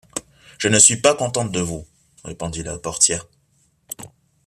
Je 0.57 0.67
ne 0.67 0.79
suis 0.79 0.97
pas 0.99 1.13
contente 1.13 1.51
de 1.51 1.59
vous, 1.59 1.85
répondit 2.23 2.63
la 2.63 2.79
portière. 2.79 3.27